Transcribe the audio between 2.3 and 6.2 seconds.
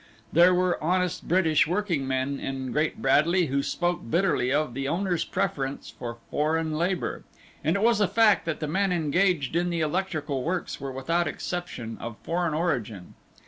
in Great Bradley who spoke bitterly of the owner's preference for